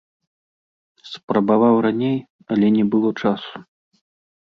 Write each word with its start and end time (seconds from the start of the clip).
Спрабаваў 1.09 1.75
раней, 1.89 2.19
але 2.55 2.67
не 2.81 2.85
было 2.97 3.09
часу. 3.21 3.55